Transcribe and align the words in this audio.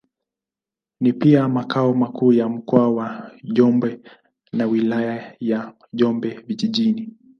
Ni 0.99 1.13
pia 1.13 1.47
makao 1.47 1.93
makuu 1.93 2.33
ya 2.33 2.49
Mkoa 2.49 2.89
wa 2.93 3.31
Njombe 3.43 3.99
na 4.53 4.65
Wilaya 4.65 5.35
ya 5.39 5.73
Njombe 5.93 6.29
Vijijini. 6.29 7.13